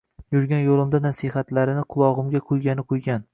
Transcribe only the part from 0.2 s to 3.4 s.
Yurgan yo`limda nasihatlarini qulog`imga quygani quygan